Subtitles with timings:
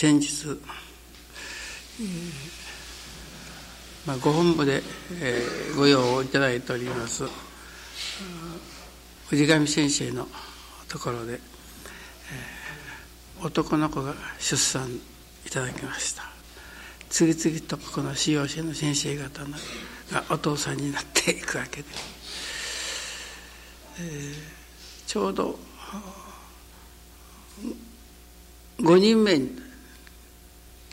[0.00, 0.46] 先日、
[4.06, 4.80] まあ、ご本部で、
[5.20, 7.24] えー、ご用をいただいております
[9.28, 10.28] 氏神先生の
[10.86, 14.88] ところで、えー、男の子が出産
[15.44, 16.22] いただきました。
[17.10, 19.42] 次々とこの使用者の先生方
[20.12, 21.88] がお父さんになっていくわけで、
[23.98, 25.58] えー、ちょうど
[28.78, 29.67] 5人目に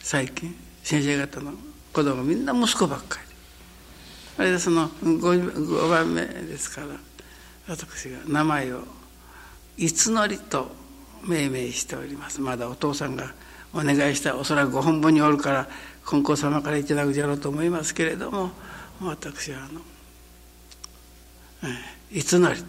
[0.05, 1.53] 最近先生方の
[1.91, 3.25] 子供みんな息子ばっかり。
[4.37, 6.87] あれでその 5, 5番目ですから
[7.67, 8.83] 私が名前を
[9.77, 10.69] 「いつのり」と
[11.23, 12.39] 命名しております。
[12.39, 13.33] まだお父さんが
[13.73, 15.67] お願いしたおそらくご本部におるから
[16.05, 18.51] 金光様からいただくじゃろうと思いますけれども
[19.01, 19.81] 私はあの
[22.13, 22.63] 「いつのり」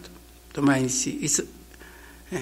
[0.53, 1.47] と毎日いつ、
[2.31, 2.41] えー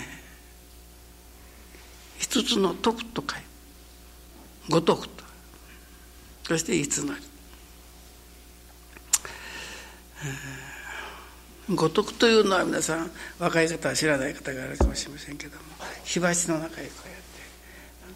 [2.18, 3.55] 一つの徳と書いて
[4.70, 5.24] 五徳と。
[6.48, 7.22] そしていつなり。
[11.70, 15.64] 五徳というのは皆さん若い方は知らない方があるかもしれませんけども
[16.04, 16.92] 火鉢の中へこ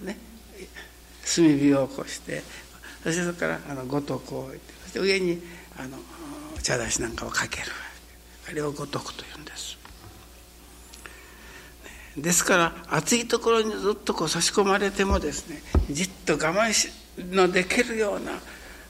[0.03, 0.19] うやってね
[1.23, 2.43] 炭火を起こして
[3.03, 5.41] そしてそこからあの五徳を置いてそして上に
[5.77, 5.97] あの
[6.61, 7.63] 茶出しなんかをかける
[8.49, 9.78] あれを五徳というんです。
[12.17, 18.31] ですから暑いところにずっとこう差し込まれてもですねじっと我慢しのできるような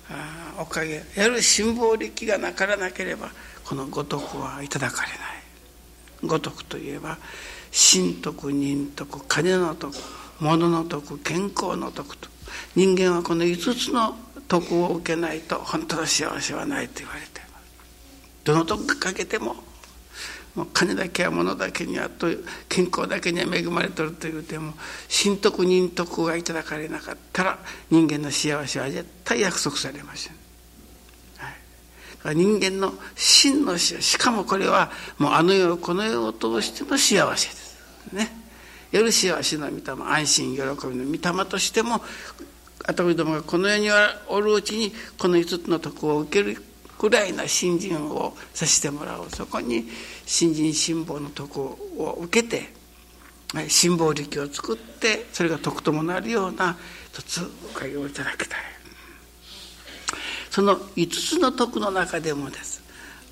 [0.09, 3.29] あおかげやる辛抱力がなからなければ
[3.65, 5.19] この五徳はいただかれない。
[6.23, 7.17] 五徳といえば
[7.71, 9.95] 心徳忍徳金の徳
[10.39, 12.29] 物の徳健康の徳と。
[12.75, 17.63] 人間はこの5つの徳を受けないと本当の幸せはないと言われています。
[18.43, 19.55] どの徳かけても
[20.55, 22.27] もう金だけは物だけにはと
[22.67, 24.73] 健康だけには恵まれとるというても
[25.23, 30.39] 神徳忍徳がいただかれなかったら人間の幸せは絶対約束されません。
[32.23, 37.77] はい、人間の真の幸せしかもこれはもうあの世この世を通しての幸せです。
[38.11, 38.39] ね。
[38.91, 42.01] 夜幸せの御霊安心喜びの御霊としても
[42.85, 43.89] 頭どもがこの世に
[44.27, 46.61] おるうちにこの5つの徳を受ける
[46.99, 49.29] ぐらいな信心をさせてもらう。
[49.29, 49.89] そこに
[50.25, 52.69] 新人辛抱の徳を受けて
[53.69, 56.77] 辛抱力を作ってそれが徳ともなるような
[57.11, 57.41] 一つ
[57.73, 58.59] おかげをいただきたい。
[60.51, 62.83] その5つの徳の中でもです。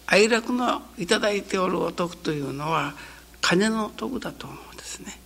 [0.06, 2.96] 愛楽の頂いておるお徳というのは
[3.42, 5.20] 金の徳だと思うんですね。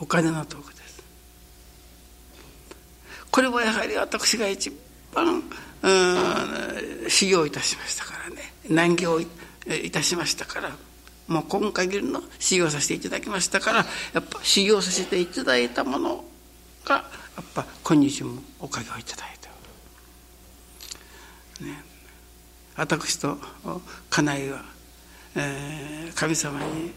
[0.00, 1.04] お金の徳です。
[3.30, 4.72] これもやはり私が一
[5.14, 5.42] 番
[7.08, 8.52] 修行いたしましたからね。
[8.68, 10.72] 難行いたしましたから。
[11.26, 13.78] もう今限りの修行させていただきましたから
[14.12, 16.24] やっぱ修行させていただいたもの
[16.84, 17.02] がや
[17.40, 19.28] っぱ今日もおかげをいただい
[21.58, 21.82] た、ね、
[22.76, 23.38] 私と
[24.10, 24.62] 家内は、
[25.36, 26.92] えー、神様に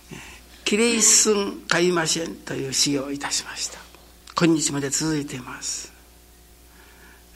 [0.64, 3.78] 「きれいすん買いません」という修行をいたしました。
[4.34, 5.92] 今日まで続いています、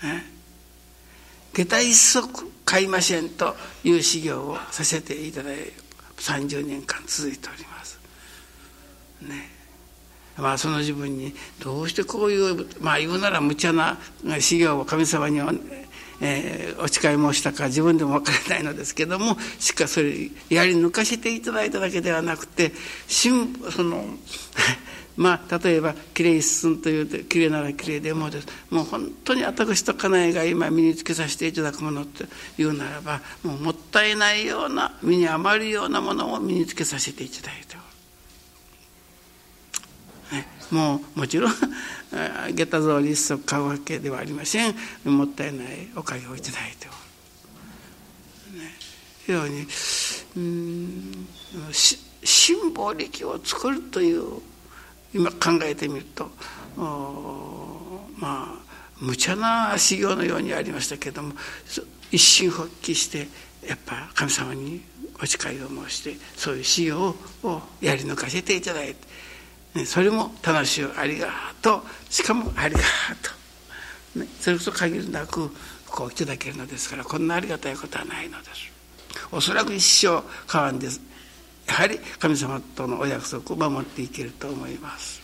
[0.03, 0.36] ね。
[1.57, 2.29] 下駄一足
[2.67, 5.73] 買いませんという修行をさせていただいて
[6.19, 7.99] 30年間続いております。
[9.23, 9.49] ね。
[10.37, 13.97] まあその自分にどうしてこういうまあ言うなら無茶な
[14.39, 15.41] 修行を神様に
[16.21, 22.73] えー、お誓い申したか自分でも分からないのですけどもしかそれやり抜かしていただいただけではなくて
[23.07, 24.03] その
[25.17, 32.25] まあ例えば「きれい進ん」というきれいならきれいでもですもう本当に私と家内が今身につけさせていただくものと
[32.59, 37.77] いうならばもうもったいないような身に余るようなものを身につけさせていただいて
[40.33, 41.53] ね、もうもちろん
[42.55, 44.75] 下駄草履一足買うわけではありません。
[45.05, 48.75] もったいないおかげをいただいておる、ね、
[49.27, 49.67] ように
[50.37, 51.27] うん
[52.25, 54.41] 辛抱力を作るという
[55.17, 56.31] 今考えてみると
[56.77, 58.55] まあ
[59.01, 61.33] 無茶な修行のようにありましたけれども
[62.11, 63.29] 一心発起して
[63.67, 64.83] やっぱ神様に
[65.21, 68.95] お誓いを申してそういう修行をやり抜かせていただい
[69.75, 71.29] て、それも楽しいありが
[71.63, 72.13] とう。
[72.13, 72.81] しかもありが
[73.23, 73.31] と
[74.17, 75.51] う、ね、それこそ限りなく
[75.87, 78.73] こういただけるのですからこんなありがたいことはないのです。
[79.33, 81.01] おそらく一生変わんです。
[81.67, 85.21] やはり神様とのお約束を守っていけると思います。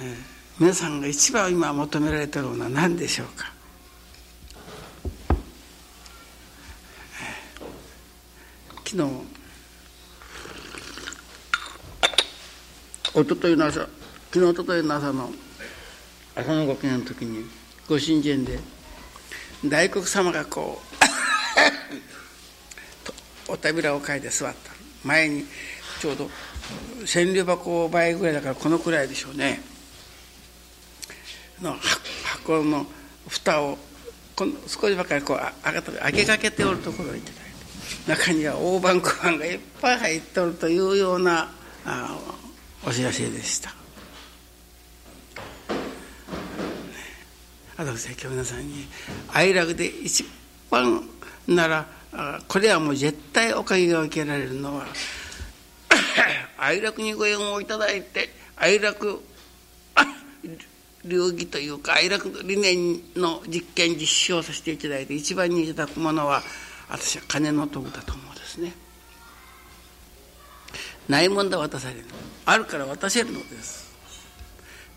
[0.00, 0.14] えー、
[0.58, 3.50] 皆さんが一番今求められているのは何でしょうか、
[7.18, 9.36] えー、昨日
[13.18, 13.80] おとといの朝
[14.30, 15.30] 昨日おとといの朝の
[16.34, 17.46] 朝のご記念の時に
[17.88, 18.58] ご神前で
[19.64, 20.82] 大黒様がこ
[23.48, 24.72] う お扉を書いて座った。
[25.04, 25.46] 前に
[26.00, 26.30] ちょうど
[27.06, 29.60] 千両箱倍ぐらいだからこのくらいでしょうね。
[31.60, 31.76] の
[32.24, 32.86] 箱の
[33.28, 33.78] 蓋を
[34.34, 41.50] この少しばかりこう開けかけておるところにいただいて中には大判小判がいっぱい入っておるというような
[41.86, 42.18] あ
[42.84, 43.74] お知らせでした。
[47.76, 48.86] 私は今日皆さんに
[49.32, 50.24] 愛楽で一
[50.70, 51.02] 番
[51.48, 51.86] なら
[52.48, 54.86] これはもう絶対おかげが受けられるのは
[56.58, 59.22] 愛楽にご縁をいただいて愛楽
[61.04, 66.42] 流儀というか愛楽理念の実験実施をさせていただいて一番にいただくものは
[66.88, 68.72] 私は金の徳だと思うんですね。
[71.08, 72.04] ないもんだ渡される
[72.44, 73.85] あるから渡せるのです。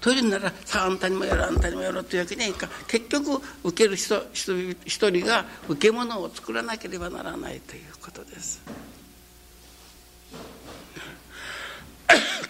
[0.02, 8.62] というならさああんたにもやろあんたにもやろうというわけにはいか結局受ける人一人が受け物を作らなければならないということです。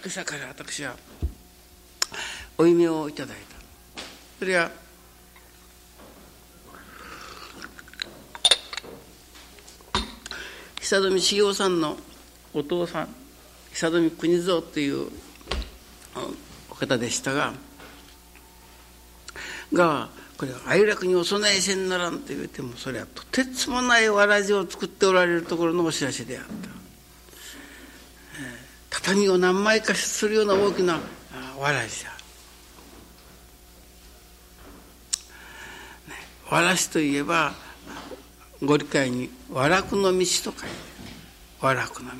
[0.01, 0.95] 今朝から私は
[2.57, 4.03] お夢をいただいた。
[4.39, 4.71] それは
[10.79, 11.97] 久富茂雄さんの
[12.53, 13.15] お父さん。
[13.73, 15.07] 久富国蔵という
[16.15, 16.48] お
[16.79, 17.53] 方でしたが
[19.73, 26.79] がこれ哀楽にお供えせんならんと言うてもそれはとてつもないわらじを作っておられるところのお知らせであった。
[28.89, 30.99] 畳を何枚かするような大きな
[31.57, 32.11] わらじだ。
[36.49, 37.53] わらしといえば
[38.63, 40.57] ご理解に「和楽の道」と書いて
[41.59, 42.17] 和楽の道。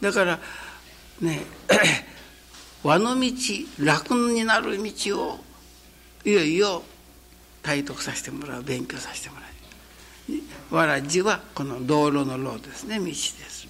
[0.00, 0.40] だから
[1.20, 1.42] ね
[2.84, 3.32] 和の道
[3.80, 5.38] 楽になる道を
[6.24, 6.82] いよいよ
[7.62, 9.42] 体得させてもらう勉強させてもら
[10.70, 13.66] うわらじはこの道路の路ですね道です。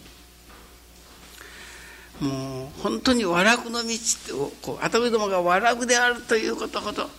[2.21, 4.33] もう本当に和楽の道って
[4.63, 7.11] こう頭どもが和楽であるということほど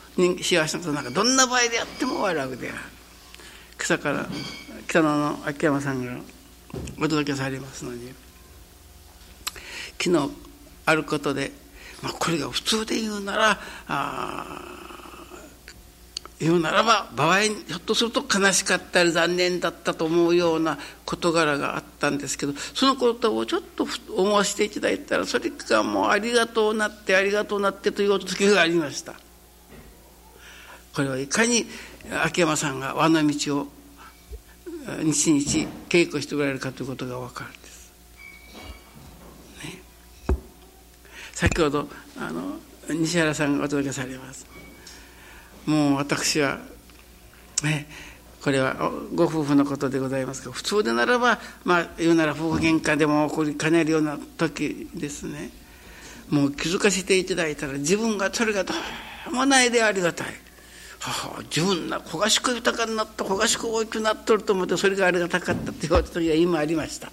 [0.41, 2.77] 幸せなことなんかどんな場合であっても和楽である。
[3.77, 4.25] 草から
[4.88, 6.18] 北野の秋山さんが
[6.98, 8.13] お届けされますのに
[10.01, 10.31] 昨日
[10.86, 11.51] あることで、
[12.01, 14.75] まあ、これが普通で言うならあ
[16.39, 29.13] 言うならば場合にひょっとすると悲しかったり残念だったと思うような事柄があったんですけどそのことをちょっと思わせていただいたらそれがもうありがとうなってありがとうなってという時がありました。
[30.94, 31.65] これはいかに
[32.24, 33.68] 秋山さんが和の道を
[35.03, 37.91] 日々稽古しておられるかということが分かるんです、
[39.63, 39.81] ね、
[41.35, 41.87] 先ほど
[42.17, 42.57] あの
[42.89, 44.47] 西原さんがお届けされます。
[45.65, 46.59] もう私は
[47.61, 47.87] ね
[48.41, 55.51] これはご夫婦のことでございますが普通でならばまあ言うなら夫婦喧嘩でも起こりかねるような時ですね。
[56.29, 58.74] もう気づかせていただいたら自分がそれがど
[59.29, 60.27] うもないでありがたい。
[61.00, 67.12] は自分な焦がしく豊かになった焦がしく大きくなっとると思ってそれがありがたかったっていう時が今ありました。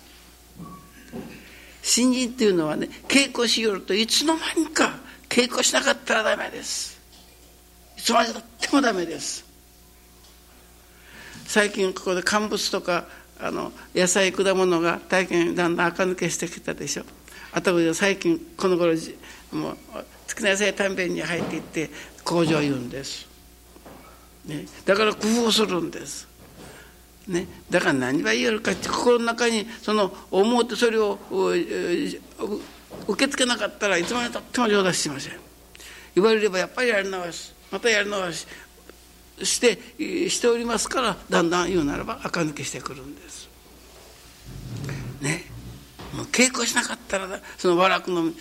[1.83, 4.95] 新人っていうのはね稽古しよるといつの間にか
[5.29, 7.01] 稽古しなかったらダメです。
[7.99, 9.45] いつまでたってもダメです。
[11.47, 13.07] 最近ここで乾物とか
[13.39, 17.05] あの野菜果物が大変だんだん垢抜けしてきたでしょ。
[17.53, 18.95] あと最近この頃
[19.53, 19.77] もう
[20.27, 21.91] 月の野菜短弁に入っていって
[22.25, 23.29] 工場を言うんです、
[24.47, 26.27] ね、だから工夫するんです。
[27.29, 35.33] ね、だから何が言えるかって心の中にその思うてそれを受け付けなかったらいつまでたっても上達しません。
[36.15, 38.47] 言われればやっぱりやり直すまたやり直し
[39.43, 43.49] してしておりますからだんだん言うならば垢抜けしてくるんです。
[45.21, 45.45] ね。
[46.15, 48.35] もう稽古しなかったらその和楽の道。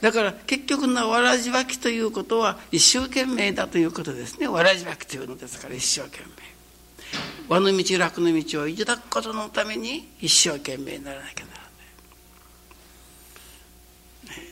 [0.00, 4.48] だから結局のわらじわきということは一生懸命だということですね。
[4.48, 6.57] わらじわきというのですから一生懸命。
[7.48, 11.58] 和の道楽の道をいただくことのために一生懸命にならなきゃなら
[14.26, 14.42] ない、ね、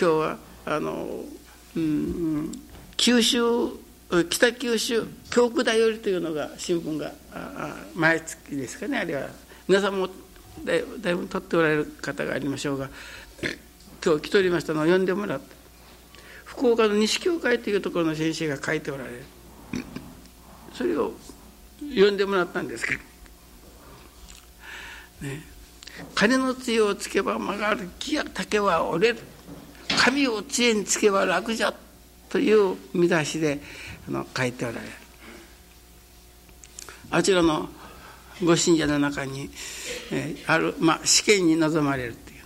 [0.00, 1.24] 今日はあの
[1.76, 2.62] うん
[2.96, 3.40] 九州
[4.30, 7.12] 北九州京区だよりというのが新聞が
[7.94, 8.98] 毎月ですかね。
[8.98, 9.28] あるいは
[9.68, 10.08] 皆さんも
[10.64, 12.88] だいだいぶ取っておられる方がありましょうが
[14.04, 15.54] 今日来ておりましたのを読んでもらって
[16.44, 19.22] 福岡の西教会というところの先生が書いておられる。
[20.78, 21.12] それを
[21.80, 23.00] 読んでもらったんですけど、
[25.22, 25.42] ね、
[26.14, 29.18] 金の杖をつけば曲がる木や竹は折れる。
[30.00, 31.74] 神を杖につけば楽じゃ
[32.28, 33.58] という見出しで
[34.06, 34.86] あの書いておられる。
[37.10, 37.68] あちらの
[38.44, 39.50] ご信者の中に、
[40.12, 42.38] えー、ある、まあ、試験に臨まれるという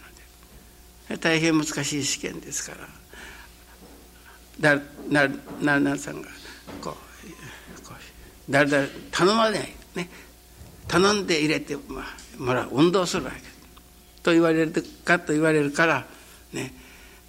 [1.11, 1.23] ので。
[1.23, 2.79] 大変難しい試験ですか
[4.59, 4.79] ら。
[4.79, 5.29] だな
[5.61, 6.29] ななさんが
[6.81, 7.12] こう
[8.53, 10.09] 誰々頼まれないね。
[10.87, 11.75] 頼んで入れて、
[12.39, 13.39] もらう運動するわけ
[14.23, 14.73] と言われる
[15.05, 16.07] かと言われるから
[16.53, 16.73] ね、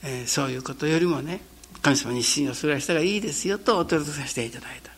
[0.03, 1.41] えー、そういうことよりもね
[1.81, 4.91] 神様に信用する人がいいですよとお取りさせていただいた。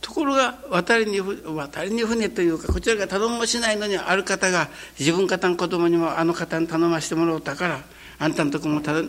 [0.00, 7.80] ところが渡りに渡りに船というかこちらが頼もしないのにある方が自分方の子供にもあの方に頼ましてもらおうたから
[8.18, 9.02] あんたのとこも頼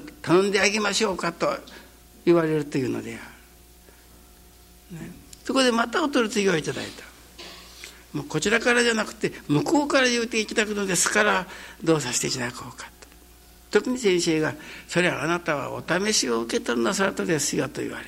[0.44, 1.48] んであげましょうかと
[2.26, 3.18] 言われるというのであ
[4.94, 5.19] る、ね、
[5.50, 7.04] そこでまたお取り次ぎをいただいた。
[8.16, 11.48] もうこちらからじゃなくて向こうから言うていただくのですから
[11.84, 12.86] どうさせていただこうか
[13.72, 13.80] と。
[13.80, 14.54] 特に先生が
[14.88, 18.06] 「それはあなたはお試しを受け取るなさるとですよ」と言われ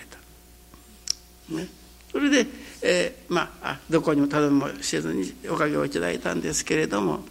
[1.49, 1.67] た、ね、
[2.11, 2.45] それで、
[2.83, 7.21] えー、まあどこにも頼みもせずにおかげをいただいたんですけれども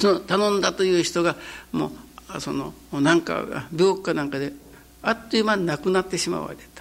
[0.00, 1.36] その頼んだという人が
[1.72, 1.92] も
[2.36, 4.52] うそのなんか病気かなんかで
[5.00, 6.71] あっという間に亡くなってしまうわれた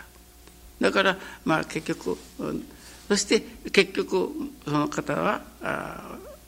[0.81, 2.17] だからまあ結局
[3.07, 3.39] そして
[3.71, 4.31] 結局
[4.65, 5.41] その方は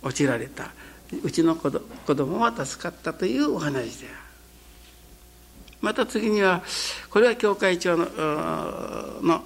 [0.01, 0.71] 落ちられた。
[1.21, 4.15] うちの子供は助かったというお話である。
[5.81, 6.63] また次には
[7.11, 8.07] これは教会長の
[9.21, 9.43] の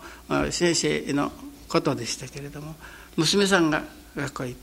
[0.51, 1.31] 先生の
[1.67, 2.75] ことでしたけれども
[3.17, 3.83] 娘さんが
[4.15, 4.55] 学校に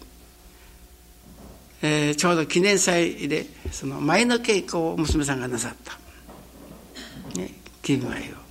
[1.87, 7.51] えー、ちょうど記念祭でその舞の稽古を娘さんがなさった、ね、
[7.83, 8.44] 木舞を。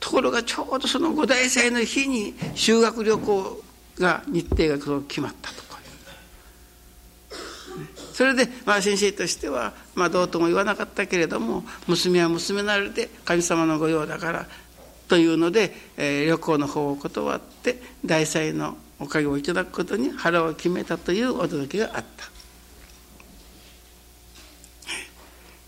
[0.00, 3.62] ところがちょうどその五大祭の日に修学旅行
[3.98, 5.70] が日程が決まったとか
[8.12, 14.46] それで、まあ、先生としては、まあ、どうとも言わなかったけれども娘は娘なりで神様の御用だから
[15.08, 22.30] というので、えー、旅行の方を断って大祭のおかげをいただくことに腹を決めたという驚きがあった。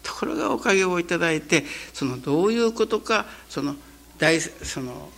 [0.02, 3.74] ところがおかげをいただいてそのどういうことかその
[4.22, 5.08] 大その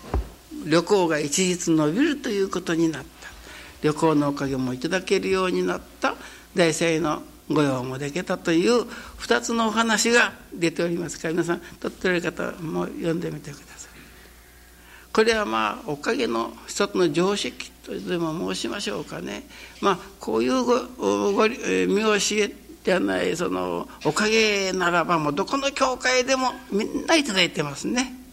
[0.65, 3.29] 旅行が一日伸びるということになった
[3.83, 6.15] 旅行のおかげもいただけるようになった
[6.55, 8.85] 大聖の御用もできたという
[9.19, 13.91] 2つのお話が出ておりますから皆さん取っておられる方も読んでみてください。
[15.13, 19.43] これはまあおかげの一つの常識とでも申しましょうかね。
[19.83, 20.81] まあこういうご
[21.35, 28.24] ご見教えではないそのおかげならばもうどこの教会でもみんな頂いてますね。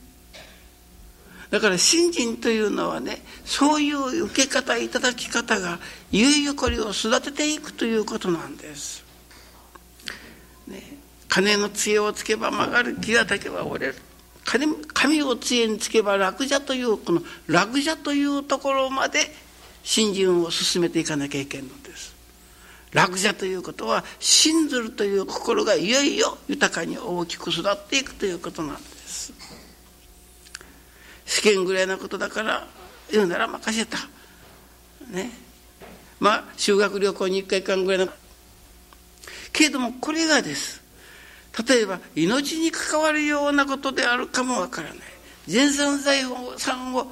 [1.51, 5.79] だから信心というのはねそういう受け方いただき方が
[6.11, 9.03] いよいよこれを育てていくということなんです。
[10.67, 10.81] ね、
[11.27, 13.95] 金の杖をつけば曲がる木が竹は折れる
[14.45, 19.19] 神神を杖につけば楽じゃというこの楽じゃというところまで
[19.83, 22.15] 信心を進めていかなきゃいけないのです。
[22.93, 28.90] 楽じゃということは信ずるという心がいよいよ豊かに大きく育っていくということなんです。
[31.31, 32.67] 試験ぐらいのことだから
[33.09, 33.97] 言うなら任せた。
[35.09, 35.31] ね。
[36.19, 38.11] まあ修学旅行に1回間ぐらいの。
[39.53, 40.83] けれどもこれがです。
[41.67, 44.97] 例えば命に関わるようなことであるかもわからない。
[45.47, 46.23] 全産財
[46.57, 47.07] 産を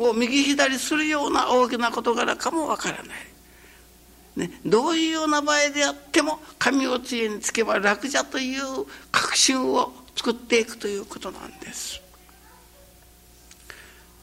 [0.00, 12.02] を右左するような大きな事柄かもわからない、ね、どういうような場合であっても神を杖につけば楽じゃという確信を作っていくということなんです。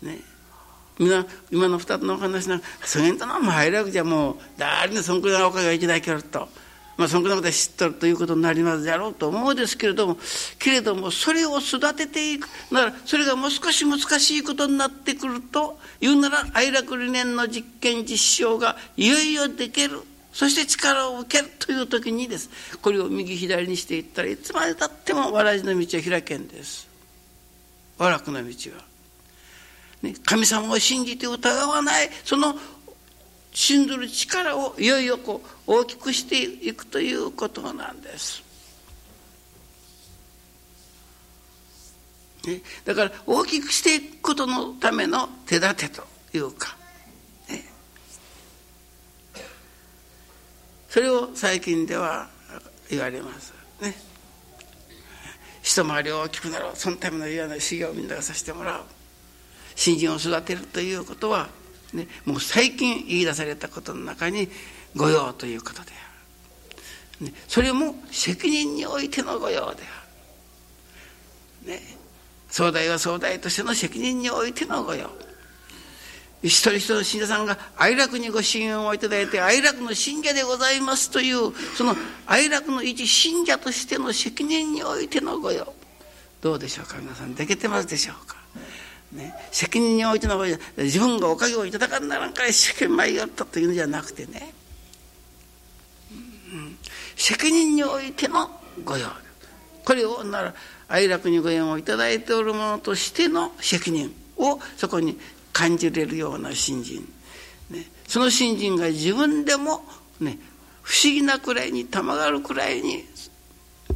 [0.04, 0.20] ね
[1.00, 6.48] 今今の2つのお話なんかそげんとなも入るわけじゃもう誰にそんくらいおかげがいただけると。
[6.96, 10.18] まあ、そんくらいのことは知っとるということになりますだろうと思うですけれども
[10.60, 20.02] けれどもそれを育てていくならそれがもう少し難しいことになってくると言うなら愛楽理念の実験実証がいよいよできる
[20.34, 26.88] そして力を受けるという時にですこれを右左にしていったらいつまでたってもわらじの道は開けんです
[27.98, 28.93] 和楽の道は。
[30.04, 32.56] ね、神様を信じて疑わないその
[33.54, 38.44] 信ずる力をいよいよこう大きくしていくということなんです。
[42.46, 46.76] ね、だから大きくしていくことのための手立てというか、
[47.50, 47.64] ね、
[50.90, 52.28] それを最近では
[52.90, 53.96] 言われますね。
[55.62, 58.84] 一回り大きくなろうそのための嫌な修行をみんながさせてもらう。
[59.76, 61.50] 新人を育てるということは
[61.94, 64.50] ね、もう最近言い出されたことの中に
[64.96, 71.82] 御用ということである、ね、それも責任においての御用である、ね、
[72.50, 75.10] 総大は総大としての責任においての御用。
[76.42, 85.74] 一人一人の信者さんが愛楽にご信用をいただいて愛楽の信者でございますというその愛楽の一信者としての責任においての御用。
[86.42, 87.34] どうでしょうか皆さん。
[87.34, 88.36] できてますでしょうか。
[89.14, 94.54] ね、責任においての場合自分がおかげをいただかんならんから一生懸命やったというのじゃなくてね、
[96.52, 96.78] うん、
[97.16, 98.50] 責任においての
[98.84, 99.08] 御用。
[99.86, 100.54] これをなら
[100.88, 105.20] 愛楽にご縁をいただいておる者としての責任をそこに
[105.52, 107.08] 感じれるような信心、
[107.70, 109.84] ね、その信心が自分でも、
[110.20, 110.40] ね、
[110.82, 113.04] 不思議なくらいにたまがるくらいに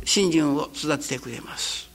[0.05, 1.86] 信心を育ててくれます。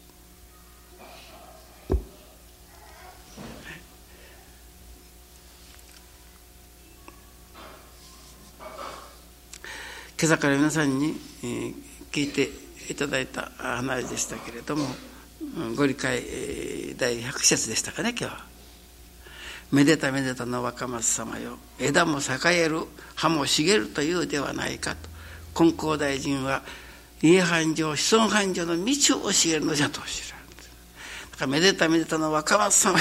[10.22, 11.74] 今朝から皆さんに、えー、
[12.12, 12.48] 聞いて
[12.88, 14.86] いただいた話でしたけれども
[15.76, 18.44] ご理解、えー、第100節でしたかね今日は。
[19.72, 21.58] めでためでたの若松様よ。
[21.80, 22.82] 枝も栄える
[23.16, 25.08] 葉も茂るというではないかと。
[25.54, 26.62] 金光大臣は
[27.20, 30.42] 家繁盛子孫繁盛の道を教えるのじゃとおっしゃる
[31.32, 33.00] だからめでためでたの若松様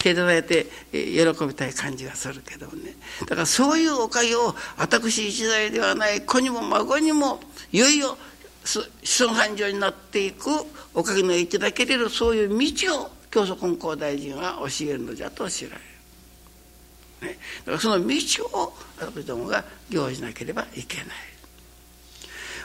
[0.00, 2.94] 手伝えて喜びたい感じがするけどね。
[3.20, 7.38] だからそういうおかげを私一代ではない子にも孫にも
[7.70, 8.16] いよいよ
[8.64, 8.88] 子
[9.24, 10.48] 孫繁盛になっていく
[10.94, 15.76] おかげのいただけれるそういう道を教祖根高大臣は教えるのじゃと知ら
[17.20, 18.16] れる、ね、だからその道
[18.46, 21.06] を私どもが行じなければいけない。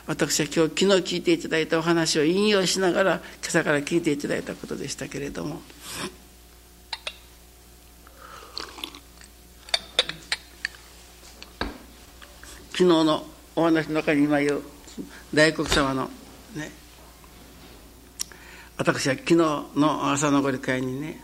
[0.08, 5.62] 私は今日昨日聞いていただいたお話を引用しながら今朝から聞いていただいたことでしたけれども。
[12.77, 13.24] 昨日の
[13.55, 14.61] お話の中に今言う
[15.33, 16.09] 大黒様の
[16.55, 16.70] ね
[18.77, 21.22] 私は昨日の朝のご理解にね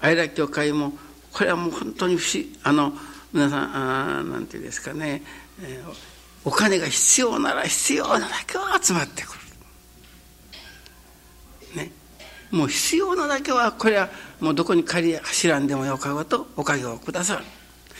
[0.00, 0.92] 愛楽教会も
[1.32, 2.92] これはもう本当に不思あの
[3.32, 5.22] 皆さんあなんていうんですかね、
[5.62, 5.94] えー、
[6.44, 9.40] お金が必要なら必要なだけは集まってくる。
[11.76, 11.90] ね。
[12.50, 17.44] もう必要なだけはこれはもうどこに借り走らんでもよかごとおかげをくださる。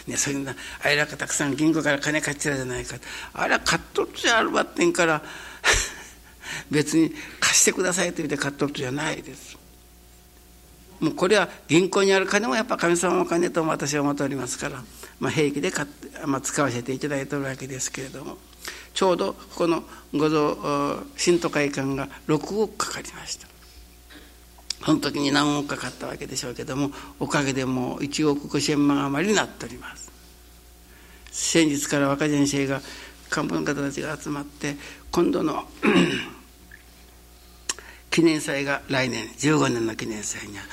[0.06, 2.96] ね、そういうなあれらかたくさん銀行から金買ってたじゃないか。
[3.34, 5.22] あれは買っとるじゃあるばってんから。
[6.70, 9.56] 別に貸してくださいと言って買っとるじゃないです。
[11.00, 14.82] もうこれは銀行にある金もやっぱ神様の金と私は思っておりますから、
[15.18, 18.38] まあ、平気で買って、まあ、使わせていただいてるわけですけれども。
[18.94, 23.51] ちょうどこの五蔵新都会館が6億かかりました。
[24.84, 26.90] その時に何億かかったわけでしょうけども
[27.20, 30.10] おかげでもう1億5千万余りになっております。
[31.30, 32.82] 先日から若先生が
[33.34, 34.76] 幹部の方たちが集まって
[35.10, 35.64] 今度の
[38.10, 40.64] 記念祭が来年15年の記念祭には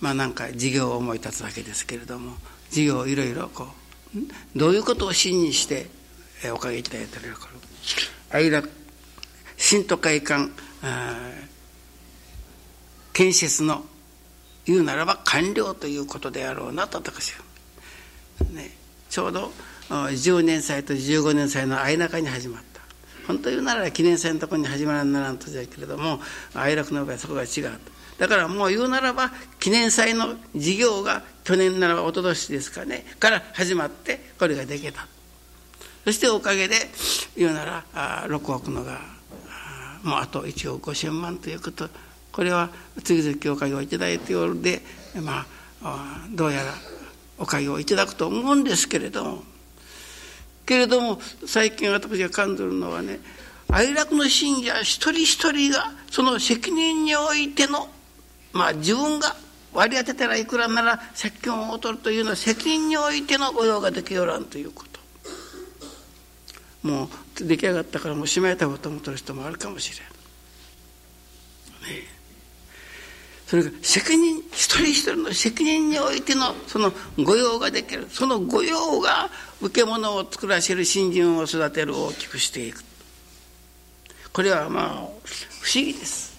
[0.00, 2.32] まあなんか事業を思い立つわけですけれども
[2.70, 3.68] 事業をいろいろこ
[4.16, 5.86] うどういうことを真にして
[6.52, 7.48] おかげいただいてるのか。
[8.30, 8.62] 間
[9.56, 10.50] 新都会館
[13.18, 13.82] 建設の
[14.64, 17.42] 言うならば完了ということであろうなと私は、
[18.52, 18.70] ね、
[19.10, 19.50] ちょうど
[19.88, 22.80] 10年祭と15年祭の間中に始まった。
[23.26, 26.20] 本当言うなら記念祭のところに始まらんならんとじゃけれども
[26.54, 27.78] 哀楽の場合はそこが違う
[28.18, 35.08] だからもう言うならば記念祭の事業が去年ならばおととしですかねから始まってこれができた。
[36.04, 36.76] そしておかげで
[37.36, 39.00] 言うなら6億のが
[40.04, 41.88] もうあと1億5千万ということ
[42.32, 42.70] これは
[43.04, 44.82] 次々教会をいただいておるで
[45.22, 45.46] ま
[45.82, 46.74] あどうやら
[47.38, 49.42] おかげをいただくと思うんですけれども。
[50.66, 53.20] けれども最近私が感じるのはね
[53.70, 57.88] 愛楽の信者一人一人がその責任においての
[58.52, 59.34] まあ自分が
[59.72, 64.98] 割り当てたらいくらなら説教を取るというのは責任においての御用ができよらんということ。
[66.82, 70.08] もう出来上がったからもうしまいたいと思ってる人もあるかもしれん。
[71.92, 72.17] ね
[73.48, 79.30] それが責任一人一人の責任においてのその御用ができるその御用が
[79.62, 82.84] 受け物を作らせる新人を育てる大きくしていく。
[84.34, 86.36] これはまあ不思議です。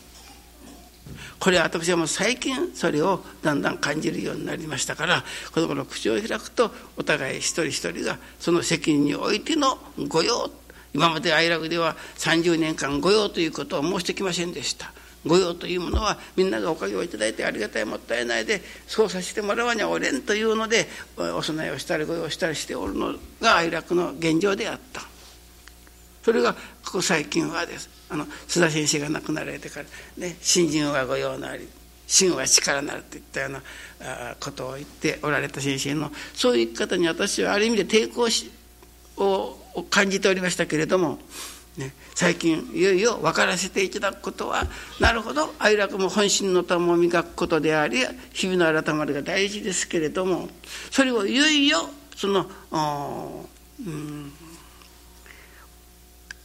[1.39, 10.51] これは私はもう最近それをだんだん感じるようになりましたからこの頃口を開くとお互い一人一人がその責任においての御用
[10.93, 14.93] 今まで愛楽では30年間御用ということを申してきませんでした。
[15.25, 25.01] 御用というものはみんながおかげをいただいてありがたいもったいないでそうさせてもらわにゃおれんというのでお供えをしたり御用をしたりしておるのが哀楽の現状であった
[26.23, 29.85] それがここ最近はですあの須田先生が亡くなられてから
[30.17, 31.67] ね新人は御用なり
[32.07, 33.61] 真は力なるといったような
[34.39, 38.51] ことを言っておられた先生のそういう生き方に私はある意味で抵抗し
[39.17, 39.57] を
[39.89, 41.19] 感じておりましたけれども
[41.79, 44.67] ね、最近いよいよ分からせていただくことは
[44.99, 47.99] なるほど哀楽も本心の玉を磨くことであり
[48.33, 50.49] 日々の改まりが大事ですけれども
[50.91, 54.31] それをいよいよその、うん、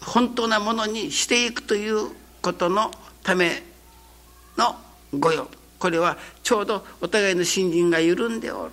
[0.00, 2.92] 本当なものにしていくということの
[3.24, 3.60] ため
[4.56, 4.76] の
[5.12, 5.48] 御用。
[5.80, 8.72] これはちょうどお互いの信心が緩んでおる。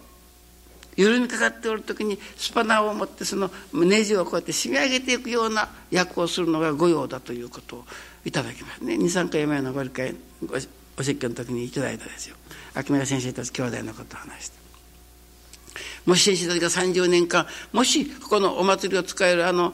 [1.01, 7.85] 緩みかかっておる時にスパナを持ってそのネジをこうやって締め上げていくような役をするのが御用だということを
[8.23, 10.15] いただきますね23回前のご理解
[10.97, 12.35] お説教の時にいただいたですよ
[12.75, 14.61] 秋村先生たち兄弟のことを話して
[16.05, 19.73] もし先生たちが30年間もしここのお祭りを使えるあの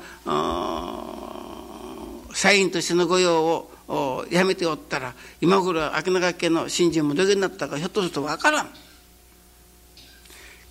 [2.34, 3.46] 社員としての御用
[3.88, 8.70] をやめておったら今頃秋永家の新人もどげになったかひょっとすると分からん。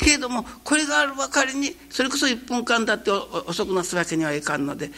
[0.07, 4.93] けれどもこれがあるばかりにそれこそ1分間だって遅くなすわけにはいかんので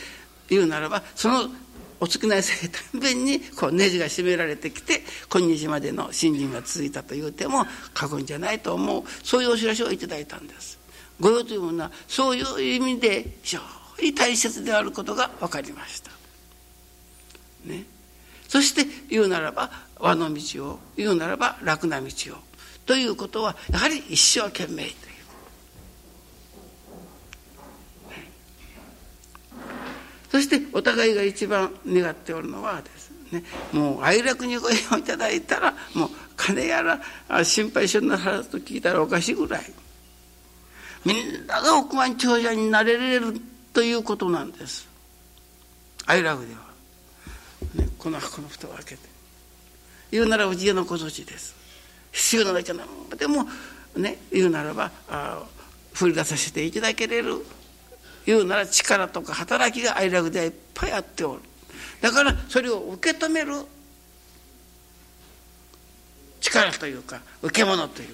[0.50, 1.48] 言うならばその
[1.98, 10.78] お付き合いされたんびにこうネジが締められてきて今日までの信心が続いたというても過言じゃないと思うそういうお知らせをいただいたんです。
[11.18, 13.60] 御用というものはそういう意味で非常
[14.02, 16.10] に大切であることが分かりました。
[17.64, 17.84] ね、
[18.46, 22.47] そして言うならば和の道を言うならば楽な道を
[22.88, 24.94] ということはやはり一生懸命という。
[30.30, 39.62] そしてお互いが一番願っておるのはですねもう哀楽にご縁をいただいたらもう金やら心配性なさらずと聞いたらおかしいぐらい。
[41.04, 43.38] みんなが億万長者になれる
[43.74, 44.88] ということなんです。
[46.06, 46.60] 哀楽では、
[47.74, 49.00] ね、この箱の蓋を開けて。
[50.10, 51.67] 言うならうち家の小槌です。
[52.12, 53.46] 必要なだけ何でも
[53.96, 55.42] ね言うならばあ
[55.92, 57.44] 振り出させていただけれる
[58.26, 61.40] 言うなら力とか働きが愛楽ではいっぱいあっておる。
[62.00, 63.54] だからそれを受け止める
[66.40, 68.08] 力というか受け物という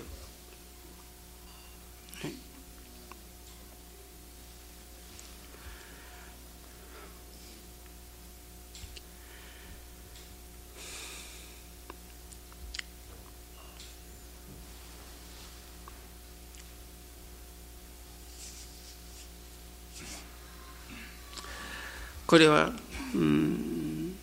[22.34, 22.72] これは、
[23.14, 24.16] うん、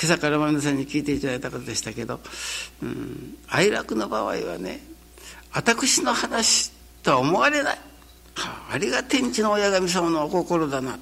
[0.00, 2.20] 今朝から皆さんに聞いていただいたことでしたけど、
[2.84, 4.78] うん、哀楽の場合はね
[5.52, 6.70] 私の話
[7.02, 7.78] とは思われない、
[8.36, 11.00] はあ、あれが天地の親神様のお心だなと。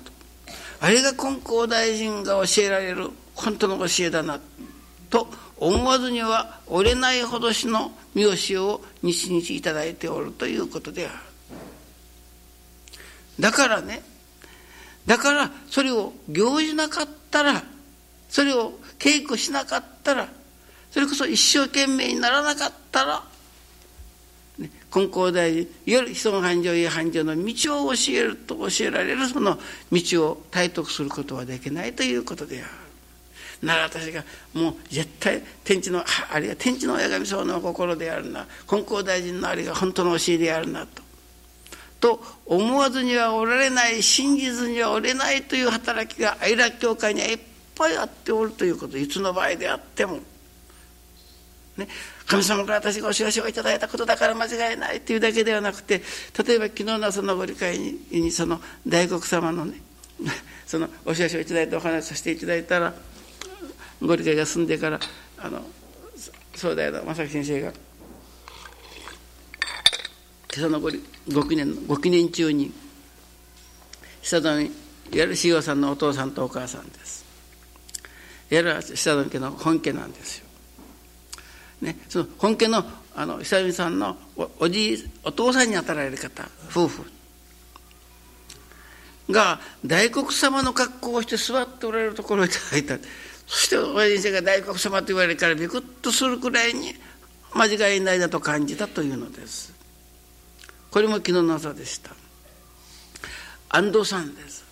[0.81, 4.40] あれが金光大臣が教えられる本当の教えだな
[5.11, 5.29] と。
[5.59, 11.18] 思わずには折れないほどしの見教を日々いただいておるということである。
[13.40, 14.03] だからね
[15.09, 17.62] だからそれを行じなかったら
[18.29, 20.29] それを稽古しなかったら
[20.90, 23.23] それこそ一生懸命にならなかったら、
[24.59, 29.59] ね、金光大臣いわゆる人の繁盛や繁盛の道を教えると教えられるその
[29.90, 33.66] 道を体得することはできないということである。
[33.66, 41.08] なら私がもう絶対天地のあれが天地の親神様の心であるな金光大臣のあれが本当の教えであるなと
[42.00, 47.38] と思わずにはおられない信じずにはおれないという働きが愛楽教会にはいっ
[47.74, 50.20] ぱいあっておるということいつの場合であっても。
[51.76, 51.87] ね、
[52.26, 56.02] 神様から私がお知らせをいただいたことだから間違いないというだけではなくて
[56.44, 59.80] 例えば昨日の朝のご理解にその大黒様のね
[60.66, 62.92] そのお知らせをいただいてお話しさせていただいたら
[64.02, 64.98] ご理解が済んでから
[65.38, 65.64] あの
[66.56, 67.72] 総大の正樹先生が
[70.59, 70.90] 今朝のご
[71.44, 72.73] 記念ご記念中に
[74.23, 74.71] 久殿いわ
[75.12, 77.25] ゆる塩さんのお父さんとお母さんです
[78.51, 80.47] いわゆる久殿家の本家なんですよ。
[81.81, 84.16] ね、その本家のあの久臣さんの
[84.59, 87.05] おじいお父さんにあたられる方夫婦
[89.31, 92.99] が大黒様の格好をして座っておられるところをいただいた
[93.47, 96.94] そしておじい先生が大黒様と言われるからビクッとするくらいに
[97.55, 99.78] 間違いないだと感じたというのです。
[100.90, 102.11] これも昨日の朝でした。
[103.68, 104.64] 安藤さんです。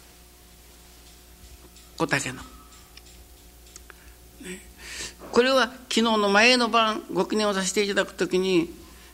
[1.99, 2.43] 小竹の、ね、
[5.33, 8.71] これは昨日の前の晩ご記念をさせていただくときに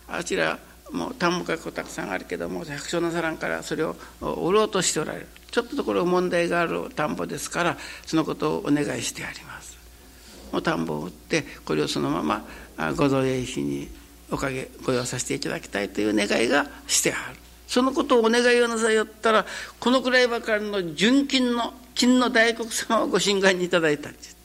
[0.08, 0.58] あちら
[0.90, 5.28] もう田んぼがたくさんあるけども百姓のサランからそれを売ろうとしておられる。
[5.50, 9.78] ちょっとところ問題がある田んぼですからそのことをお願いしてあります。
[10.52, 12.46] もう田んぼを売ってこれをそのまま
[12.96, 13.88] ご造営費に
[14.32, 17.36] おかげご用させていただきたいという願いがしてある。
[17.68, 19.46] そのことをお願いをなさいよったら
[19.80, 24.36] このくらいばかりの純金の金の大黒様をご神願にいただいたんです。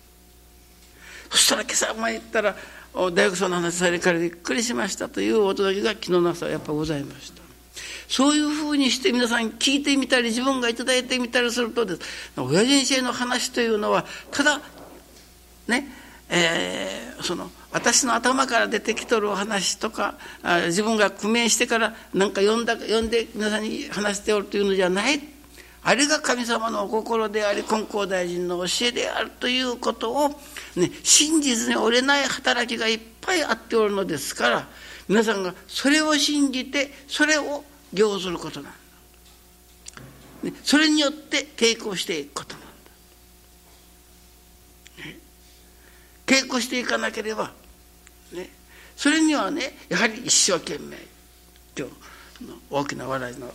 [1.30, 2.56] そしたら今朝前行ったら
[2.94, 7.42] 大学生の話されからびっくりしましたというお届けが昨日の朝やっぱございました。
[8.08, 12.02] そういうふうにして皆さん聞いてみたり自分が頂いてみたりするとです。
[12.38, 14.62] 親人生の話というのはただ
[15.68, 15.88] ね
[16.30, 20.16] えー、その私の頭から出てきとるお話とか
[20.68, 25.22] 自分が工面してから何か読んだ読んで皆さんに話しておるというのじゃない。
[25.84, 30.30] あれが神様のお心であり金光大臣の教えであるということを、
[30.76, 34.68] ね、真実に折れない働きがいっぱいあっておるのですから
[35.08, 38.78] 皆さんがそれを信じてそれを行することなんだ、
[40.44, 42.67] ね、それによって抵抗していくことなんだ、
[46.28, 47.52] 抵抗していかなければ、
[48.34, 48.50] ね、
[48.96, 50.98] それにはねやはり一生懸命。
[51.76, 51.94] 今日
[52.70, 53.52] 大きな笑いの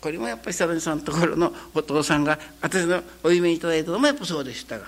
[0.00, 4.86] これもやっぱり久谷さんのところのお父さんが私のお夢いただいたのもやっぱそうでしたが。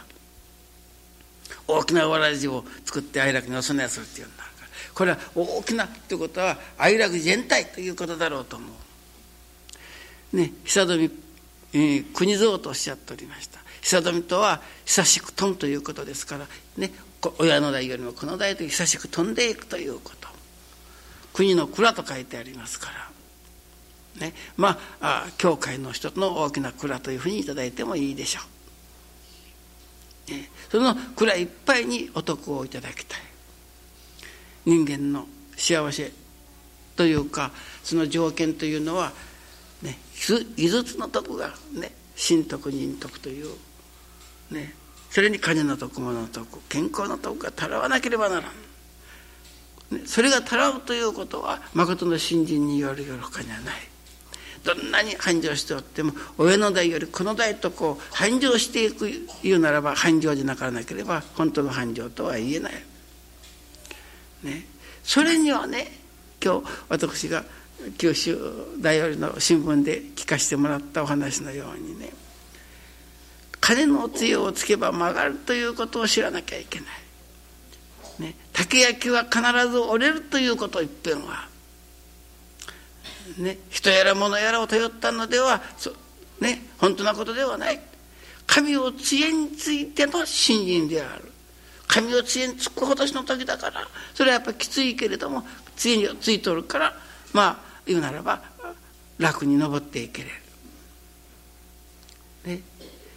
[1.66, 4.68] 大きなわらじを作って愛楽にお供えするっていうんだから。
[4.94, 8.66] これは大きなということは愛楽全体ということだろうと思
[10.33, 10.37] う。
[10.37, 10.52] ね。
[10.64, 11.11] 久富、
[11.72, 13.59] えー、国蔵とおっしゃっておりました。
[13.81, 16.92] 久富とは久しく飛むということですからね
[17.38, 20.28] 親の代よりもこの代と久しく飛んでいくということ。
[21.32, 23.12] 国の蔵と書いてありますから。
[24.26, 28.40] ね、まあ教会の一つの大きな蔵というふうに頂いてもいいでしょ
[30.28, 33.20] う、ね、その蔵いっぱいにお得をいただきたい。
[34.66, 36.12] 人間の幸せ
[36.94, 39.12] というかその条件というのは、
[39.80, 43.48] ね、5つの徳がね神徳人徳という、
[44.50, 44.74] ね、
[45.12, 48.44] それに金の徳物の徳健康の徳がたらわなければならん、
[49.94, 53.75] ね、それがたらうということは誠の信心によるよるかにはない
[54.64, 59.11] どんなに繁盛しておっても上の代よりこの代とこう繁盛していく
[59.42, 62.72] 言うならば繁盛でなからなければ本当の繁盛とは言えない。
[64.44, 64.66] ね、
[65.05, 65.92] それにはね
[66.42, 67.44] 今日私が
[67.98, 68.38] 九州
[68.81, 72.12] 大よりの新聞で聞かせてもらったお話のようにね
[73.62, 76.88] 金の強をつけば曲がるということを知らなきゃいけない。
[78.18, 81.48] ね、竹焼きは必ず折れるということをいっぺんは
[83.38, 85.92] ね、人やら物やらを頼ったのではそ
[86.40, 87.81] ね、本当なことではない
[88.46, 91.31] 神を杖についての信心である
[91.87, 95.44] 神を杖につくほどしの時だからそれはやっぱきついけれども
[95.77, 96.92] 杖についとるから
[97.33, 98.42] まあ言うならば
[99.18, 100.35] 楽に登っていけれる。
[102.44, 102.61] ね、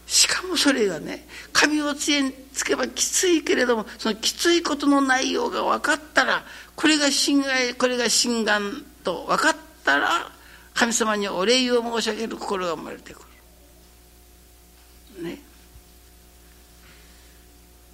[0.08, 6.44] しかもそれがね神を杖につけばきついけれどもそのきついことの内容が分かったら
[6.76, 10.32] これが心外これが心眼と分かったら
[10.74, 13.22] 神様にお礼を申し上げる心が生まれてく
[15.18, 15.24] る。
[15.24, 15.40] ね。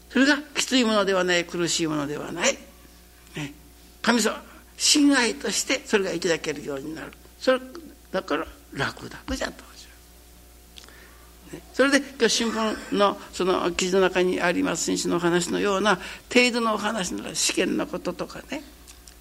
[0.09, 2.57] それがきついものではない苦しいものではない。
[3.35, 3.53] ね、
[4.01, 4.41] 神様
[4.77, 7.13] 親愛としてそれがいただけるようになる。
[7.39, 7.59] それ
[8.11, 9.70] だから楽楽じゃと。
[11.73, 15.97] それで今日新聞のその記事の中にあります選手の話のような
[16.33, 18.63] 程度のお話なら試験のこととかね。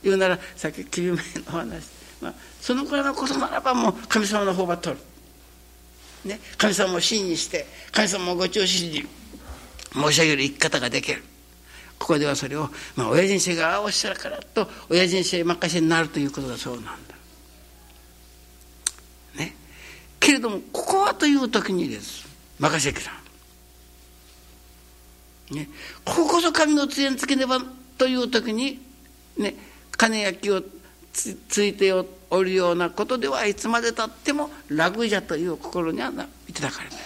[0.03, 1.89] 言うならさっき救命のお話。
[2.21, 9.07] まあ、そのくらいのことならばもう神様の方ば取る、ね、神様を信にして神様をご調子に
[9.95, 11.23] 申し上げる生き方ができる。
[11.99, 17.10] ここではそれを、まあ、親人生がああおっしゃるからと親人生任せになるということだそうなんだ。
[20.21, 22.29] けれどもここはという時にです
[22.59, 23.13] 任せきら。
[25.51, 25.69] ね、
[26.05, 27.59] こここそ神の杖につけねば
[27.99, 28.81] という時に、
[29.37, 29.57] ね、
[29.91, 30.63] 金焼きを
[31.13, 36.99] つついておるようなことではいつまでたっても楽じゃという心にはないただかれない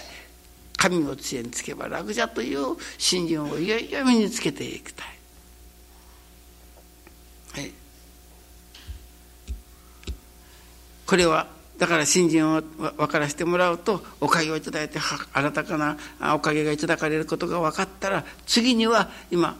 [0.77, 5.07] 神を知恵につけば楽じゃという信心をいよいよ身につけていきたい。
[7.53, 7.71] はい、
[11.07, 14.99] これはだから信心を分からせてもらうとおかげをいただいて
[15.33, 15.97] 新たかな
[16.33, 19.57] おかげがいただかれることが分かったら次には今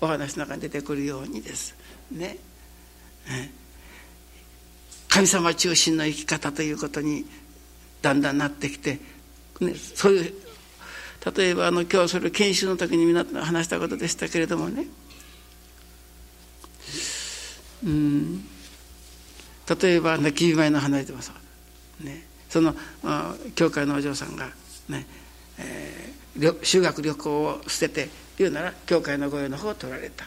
[0.00, 1.74] お話の中に出てくるようにです。
[2.10, 2.36] ね。
[3.26, 3.52] ね。
[5.08, 7.24] 神様中心の生き方ということに
[8.02, 8.98] だんだんなってきて、
[9.60, 10.34] ね、そういう
[11.34, 14.86] 例えばあの今日それ研修の時にみんな話したことでしたけれどもね。
[17.84, 18.44] うん。
[19.80, 21.34] 例えば泣き見舞いの花でもそう。
[22.00, 22.74] ねその
[23.54, 24.48] 教会のお嬢さんが
[24.88, 25.06] ね、
[25.58, 30.26] えー、修学旅行を捨てて言うなら教会の御用の方を取られた。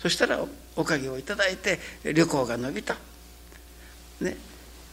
[0.00, 0.44] そしたら
[0.76, 2.96] おかげをいただいて旅行が伸びた。
[4.20, 4.36] ね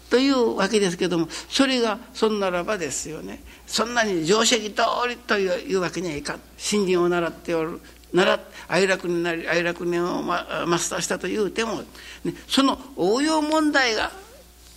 [0.10, 6.42] というわけですけどもそれがそんならばですよねそんなに常識通りというわけにはいかん。
[6.58, 7.80] 信心を習っておる。
[8.14, 11.82] 習愛楽になり愛楽念をマスターしたというても、
[12.26, 14.12] ね、その応用問題が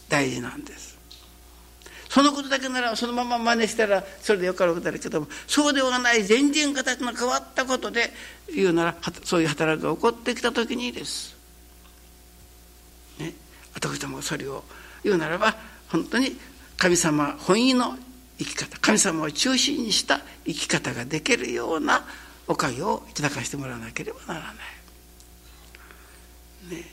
[0.08, 0.93] 大事なんです。
[2.14, 8.12] そのことだけならそのまま真似したらそれでよかろうだけどもそうではない全然形の変わったことで
[8.54, 11.34] 言うならそういう働きが起こってきた時にです。
[13.18, 13.34] ね、
[13.74, 14.62] 私どもそれを
[15.02, 15.56] 言うならば
[15.88, 16.36] 本当に
[16.76, 17.96] 神様本意の
[18.38, 22.04] 生き方神様を中心にした生き方ができるような
[22.46, 24.54] おかげをいただかせてもらわなければならない。
[26.76, 26.84] ね、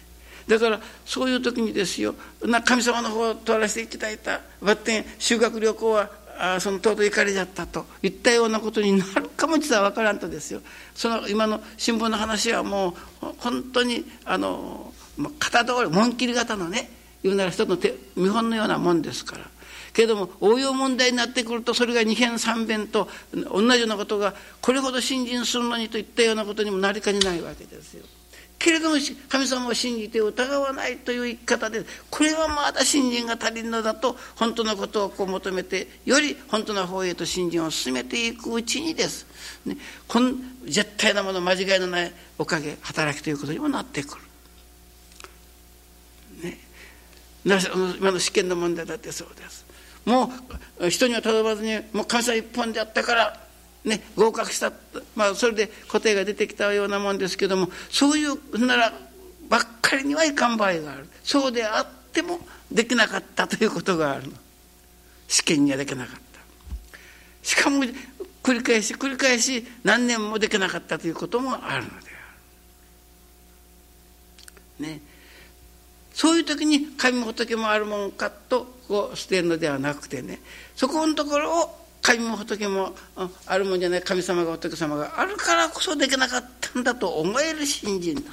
[0.51, 2.13] だからそういう時にですよ
[2.65, 10.61] 神様の方を通らせていただいたバッテン修学旅行はあそのとうとう行かれちゃったといったようなことになるかも実は分からんとですよ
[10.93, 12.93] その今の新聞の話はもう
[13.37, 14.91] 本当にあの
[15.39, 16.89] 型通り紋切り型のね
[17.23, 19.45] 言うなら一つの手見本のようなもんですから
[19.93, 28.03] けれども応用問題になってくるとそれが二辺三辺と同じようなことがこれほど信心するのにといったようなことにもなりかねないわけですよ。
[28.63, 28.95] けれども
[29.27, 39.25] 神様を信じて疑わないという生き方でこれはまだ信心が足りんのだと本当のことをこう求めてより本当の方へと信心を進めていくうちにです、
[39.65, 40.33] ね、この
[40.65, 44.21] 絶対なもの間違いのないおかげ働きということにもなってくる。
[46.43, 46.59] ね、
[47.43, 49.65] 今の試験の問題だってそうです。
[50.05, 50.31] も
[50.79, 53.40] う人には頼まずにもう神様一本であったから
[53.83, 54.71] ね合格した
[55.15, 58.93] まあそれで答えが出てきたようなもんですけどもそういうなら
[59.51, 61.09] ばっかりにはいかん場合がある。
[61.23, 62.39] そうであっても
[62.71, 64.33] できなかったということがあるの。
[65.27, 66.21] 試験にはできなかった。
[67.43, 67.83] しかも
[68.41, 71.95] 繰り返し繰り返し何年もできなかったということもあるので
[74.79, 74.87] ある。
[74.87, 75.01] ね。
[76.13, 80.39] そういう時に神仏もあるもんかとこう捨てるのではなくてね。
[80.77, 82.95] そこのところを神も仏も
[83.45, 88.31] あるもんじゃない神様が仏様があるからこそできなかったんだと思える信心なんだ。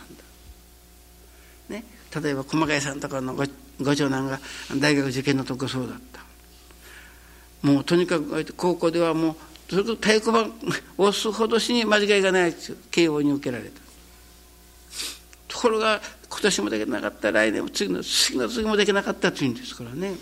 [1.69, 1.85] ね、
[2.23, 4.41] 例えば駒谷さんとかのご長男が
[4.77, 6.23] 大学受験のとこそうだった。
[7.63, 9.37] もうとにかく高校ではもう
[9.71, 10.53] それと太鼓判
[10.97, 12.55] を押すほどしに間違いがない
[12.91, 13.81] 慶応に受けられた。
[15.49, 16.01] ところが
[16.31, 20.15] 今年もできなかった来年も次の次の次もできなかったというんですからね。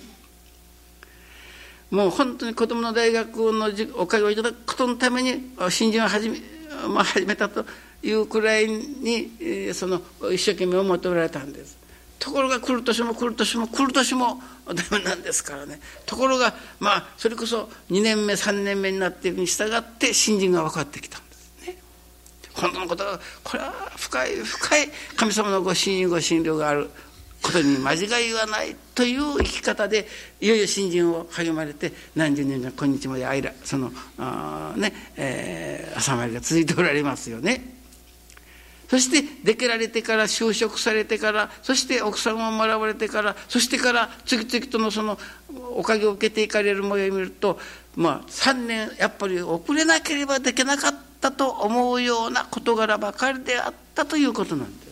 [1.90, 6.38] もう本当に子供の大学のおかげをいただくことのために新人を始め,、
[6.88, 7.64] まあ、始めたと
[8.02, 10.00] いうくらいにその
[10.32, 11.76] 一生懸命思っておられたんです。
[12.18, 15.80] ところが来る年も来る年も来る年もダメなんですからね。
[16.06, 21.78] ところがまあそれこそ2年目3年目になっていくに従って新人が分かってきたんですね。
[22.54, 26.90] 本当のことはこれは深い深い神様のご信用ご信慮がある。
[27.42, 30.06] ことに間違いはないという生き方で
[30.40, 37.76] いよいよ新人を励まれて何十年間今日まで間そのあねえー、朝まりが続いておられますよね。
[38.88, 45.18] そして出けられてから就職されてからそして奥さんをもらわれてからそしてから次々とのその
[45.72, 47.58] おかげを受けていかれる模様を見ると
[47.96, 54.85] まあ3年やっぱり遅れなければできなかったと思うような事柄ばかりであったということなんです。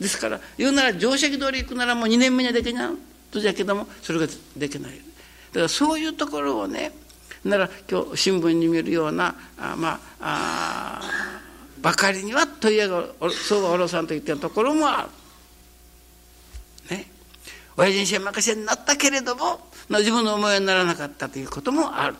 [0.00, 2.90] ですから言うなら定石通り行くならもう2年目にはできない
[3.30, 4.26] とじゃけどもそれが
[4.56, 4.96] できないだ
[5.54, 6.92] からそういうところをね
[7.44, 11.00] なら今日新聞に見るようなあまあ
[11.84, 15.02] ばかりには問屋がそうはおろさんと言ってるところもあ
[16.88, 16.96] る。
[16.96, 17.06] ね。
[17.76, 19.60] 親父に幸せになったけれども
[19.90, 22.16] 自分の思いにならなかったということもある。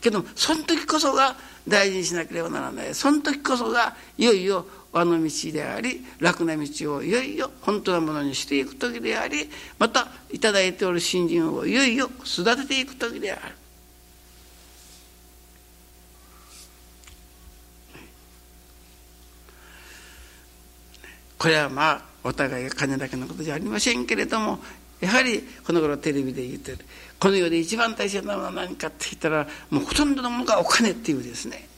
[0.00, 1.36] けどその時こそが
[1.68, 13.54] 大事にしなければならないその時こそがいよいよ和の道であり楽な道をいよいよ本当なものにしていく時でありまた頂いておる信心をいよいよ育てていく時である。
[21.38, 24.58] これはまあお互いが金だけのことじゃありませんけれども
[25.00, 26.78] やはりこの頃テレビで言ってる
[27.18, 31.69] この世で一番大切なものは何かって言ったらもうほとんどのものがお金っていうですね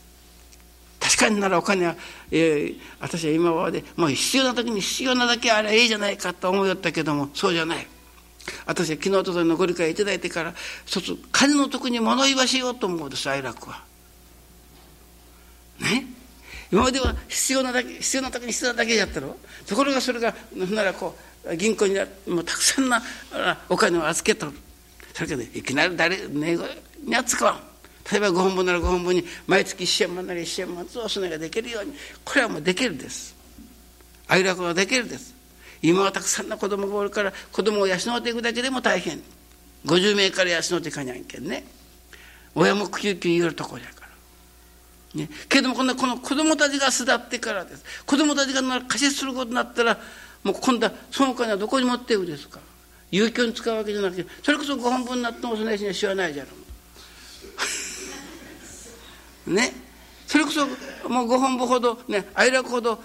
[1.13, 1.95] 確かにならお金は、
[2.31, 7.87] えー、私は今までもう必要な時に必要なだけあればいいじゃないかと思いよったけどもそうじゃない。
[8.65, 10.55] 私は昨日とのご理解いただいてから
[10.87, 13.85] 一つ金の徳に物言わしようと思うんです哀楽は。
[15.81, 16.07] ね？
[16.73, 19.37] 今までは必要なだけ必要な時に必要なだけやったろ。
[19.67, 21.95] ところがそれがならこう銀行に
[22.27, 23.03] もうたくさんな
[23.69, 24.53] お金を預けとる
[25.13, 26.57] それけどいきなり誰ね
[27.05, 27.72] には使わん。
[28.11, 31.93] 例えば5本分なら5本分に毎月1000万なら1000万ずつお供えができるように
[32.25, 33.35] これはもうできるです。
[34.29, 35.35] 哀楽はできるです。
[35.83, 39.21] 今はたくさんの子供がおるから子供を養っていくだけでも大変。
[39.87, 41.65] 50名から養っていかにゃんけんね。
[42.55, 44.07] 親も救急言えるところやか
[45.15, 45.21] ら。
[45.21, 47.85] ね、けどもこんなこの子供たちが巣立ってからです。
[48.07, 49.99] 子供たちが貸しすることになったら
[50.43, 52.59] もう今度はそのお金はどこに持っていくですか。
[53.11, 56.51] 有給に使うわけじゃなくてそれこそご本分になってもそのやしにはしわないじゃろ
[59.53, 59.73] ね。
[60.27, 60.67] それこそ
[61.09, 62.99] もうご本部ほどね哀楽ほど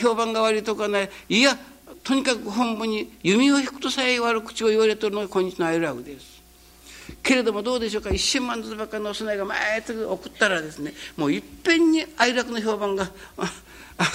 [0.00, 1.10] 評判が悪いとかね。
[1.28, 1.56] いや
[2.02, 6.34] とにかく本部に弓を引くとさえ悪口を言われてるのが今日の哀楽です。
[7.22, 8.10] けれどもどうでしょうか。
[8.10, 13.10] 1000万ずつばかりのお供えが毎月送ったらですねもういっぺんに哀楽の評判が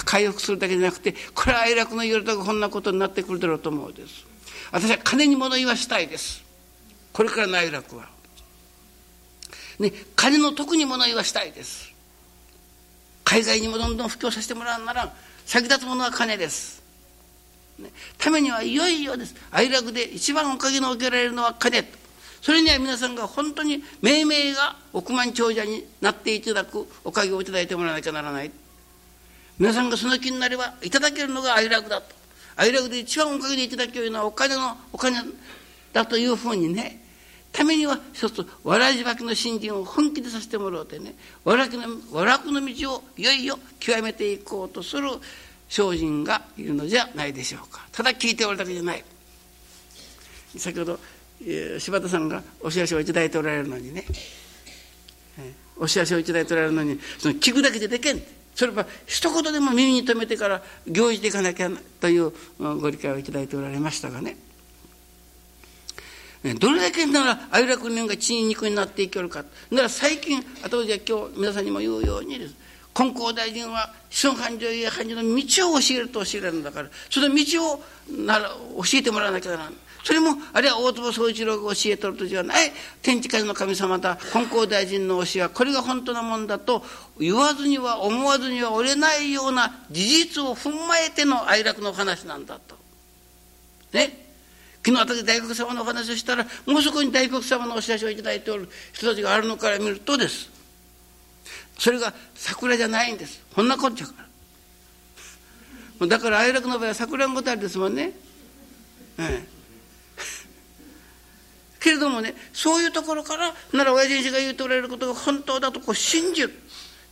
[0.04, 4.26] 回復するだけじゃなくてこれは哀楽の言われたがこんなことになってくるだろうと思うんです。
[4.72, 6.44] 私は金に物言わしたいです。
[7.12, 8.08] これからの哀楽は。
[9.80, 11.92] ね金の得に物言わしたいです。
[13.24, 15.12] 海外にもどんどん布教させてもらうなら
[15.46, 16.82] 先立つものは金です。
[17.78, 19.34] ね、ためにはいよいよです。
[19.50, 21.84] 哀楽で一番おかげの受けられるのは金。
[22.42, 28.50] それには皆さんが本当に命名が億万長者になっていただくおかげをいただいてもらわなきゃならない。
[29.58, 32.14] 皆さんがその気になればいただけるのが哀楽だと。
[32.56, 35.18] 哀楽で一番おかげでいただけるのはお金のお金
[35.92, 37.02] だというふうにね
[37.52, 45.08] ためには一つわらじばきの信心を本気でさせてもらうてねわらきのわらくの道をいよいよ極めていこうとする
[45.68, 47.86] 精進がいるのじゃないでしょうか。
[47.92, 49.04] ただ聞いておるだけじゃない。
[50.56, 50.98] 先ほど
[51.78, 54.04] 柴田さんがお知らせを頂いておられるのにね。
[55.76, 58.22] お知らせを頂いておられるのにその聞くだけででけん。
[58.54, 61.70] それは一言でも耳に留めてから行事でいかなきゃ
[62.00, 64.36] というご理解を頂いておられましたがね。
[66.58, 69.44] どれだけなら哀楽人が血肉になっていけるか。
[69.70, 72.54] なら最近後で今日皆さんにも言うようにです。
[72.94, 76.88] 金光大臣は子孫繁盛や繁盛の道を教えると教えられるんだから。
[77.10, 77.82] その道を
[78.24, 82.72] なら教えてもらわなきゃならないそれもあるいは大坪宗一郎が教えとるとじゃない。
[83.02, 84.16] 天地界の神様だ。
[84.32, 86.82] 金光大臣の教えはこれが本当のもんだと
[87.18, 92.76] 言わずには思わずには折れないような事実を踏まえての哀楽の話なんだと。
[93.92, 94.29] ね。
[94.82, 100.50] 昨日私大黒様のお話をしたらもうそこに大黒様のお知らせを頂いておる人たちがあるのから見るとです。
[101.78, 103.42] それが桜じゃないんです。
[103.54, 104.14] こんなこっちゃか
[106.00, 106.06] ら。
[106.06, 108.12] だから哀楽の場合は桜んごたりですもんね、
[109.18, 109.60] ええ。
[111.78, 116.54] けれどもねそういうところからなら親父が言うておられることが本当だとこう信じる。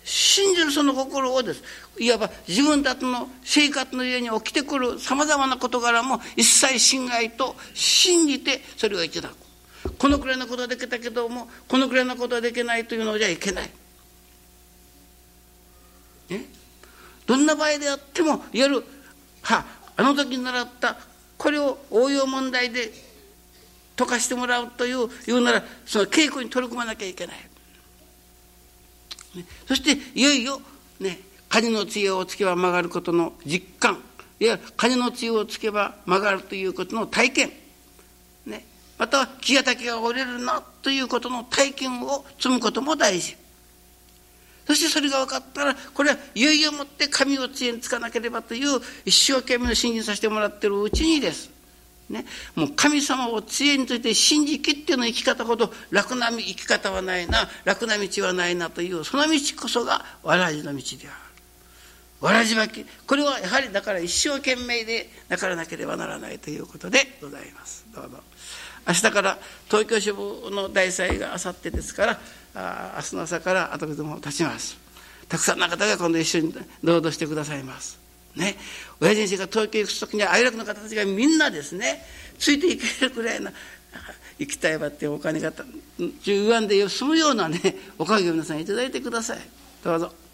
[0.04, 1.62] 信じるその心をです。
[1.98, 9.36] いわば自分たちの生活の家に起きてくるさまざまな事柄も一切信頼と信じてそれをいただく。
[9.98, 13.70] このくらいのことはできたけどもこのくらいのことはできないというのじゃいけない。
[16.28, 16.44] ね、
[17.26, 18.84] どんな場合であってもいわゆる
[19.42, 19.64] は
[19.96, 20.96] あの時習った
[21.38, 22.92] これを応用問題で
[23.96, 27.36] 溶かしてもらうという言うならその稽古に取り組まなきゃいけない、
[29.66, 30.60] そしていよいよ
[31.00, 31.18] ね
[31.48, 34.02] 金の杖をつけば曲がることの実感。
[34.40, 37.50] いや金の杖をつけば曲がるということの体験、
[38.46, 38.64] ね、
[38.96, 43.36] または木や竹が折れるなということの体験を積むことも大事。
[44.66, 51.57] そしてそれが分かったらこれはいよいよもって神を杖につかなければという一生懸命の信心させてもらってるうちにです。
[52.08, 61.28] ね、もう神様を知恵について信じきっての生き方ほど楽な生き方はないな楽な道はないなというその道こそがわらじの道である。
[62.20, 62.86] わらじ巻き。
[63.06, 67.86] これはやはりだから一生懸命でなからなければならないということでございます。
[67.94, 68.18] どうぞ。
[68.86, 72.20] 明日から東京支部の大祭があさってですから
[72.54, 74.78] あ明日の朝から後でも立ちます。
[75.28, 78.07] たくさんの方が今度一緒に労働してくださいます。
[78.38, 78.56] ね
[79.00, 82.02] 親父先生が東京行く時には哀楽の方たちがみんなですね
[82.38, 83.50] ついていけるくらいの
[84.38, 85.52] 行きたいわってお金が
[86.24, 87.60] 言わんで済むようなね
[87.98, 89.38] おかげを皆さん頂いてください
[89.84, 90.27] どうぞ。